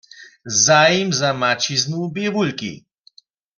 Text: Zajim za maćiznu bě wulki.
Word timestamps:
Zajim 0.63 1.09
za 1.19 1.29
maćiznu 1.41 2.01
bě 2.13 2.25
wulki. 2.33 2.71